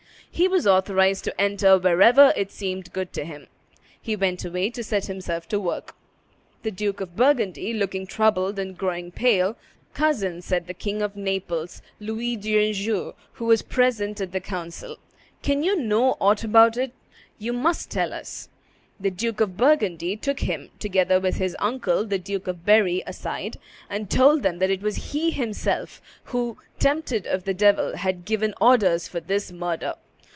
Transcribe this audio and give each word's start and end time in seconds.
He 0.33 0.47
was 0.47 0.65
authorized 0.65 1.25
to 1.25 1.39
enter 1.39 1.77
wherever 1.77 2.33
it 2.37 2.51
seemed 2.53 2.93
good 2.93 3.11
to 3.13 3.25
him. 3.25 3.47
He 4.01 4.15
went 4.15 4.45
away 4.45 4.69
to 4.69 4.81
set 4.81 5.07
himself 5.07 5.45
to 5.49 5.59
work. 5.59 5.93
The 6.63 6.71
Duke 6.71 7.01
of 7.01 7.17
Burgundy, 7.17 7.73
looking 7.73 8.07
troubled 8.07 8.57
and 8.57 8.77
growing 8.77 9.11
pale, 9.11 9.57
"Cousin," 9.93 10.41
said 10.41 10.65
the 10.67 10.73
King 10.73 11.01
of 11.01 11.17
Naples, 11.17 11.81
Louis 11.99 12.37
d'Anjou, 12.37 13.11
who 13.33 13.45
was 13.45 13.61
present 13.61 14.21
at 14.21 14.31
the 14.31 14.39
council, 14.39 14.97
"can 15.43 15.63
you 15.63 15.75
know 15.75 16.15
aught 16.21 16.45
about 16.45 16.77
it? 16.77 16.93
You 17.37 17.51
must 17.51 17.91
tell 17.91 18.13
us." 18.13 18.47
The 19.01 19.11
Duke 19.11 19.41
of 19.41 19.57
Burgundy 19.57 20.15
took 20.15 20.39
him, 20.39 20.69
together 20.79 21.19
with 21.19 21.35
his 21.35 21.57
uncle, 21.59 22.05
the 22.05 22.17
Duke 22.17 22.47
of 22.47 22.65
Berry, 22.65 23.03
aside, 23.05 23.59
and 23.89 24.09
told 24.09 24.43
them 24.43 24.59
that 24.59 24.71
it 24.71 24.81
was 24.81 25.11
he 25.11 25.31
himself 25.31 26.01
who, 26.31 26.57
tempted 26.79 27.27
of 27.27 27.43
the 27.43 27.53
devil, 27.53 27.97
had 27.97 28.23
given 28.23 28.53
orders 28.61 29.09
for 29.09 29.19
this 29.19 29.51
murder. 29.51 29.95